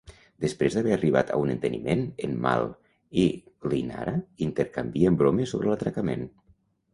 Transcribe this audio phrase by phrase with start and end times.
[0.43, 2.65] Després d'haver arribat a un enteniment, en Mal
[3.25, 3.27] i
[3.75, 4.15] l'Inara
[4.47, 6.27] intercanvien bromes sobre l'atracament.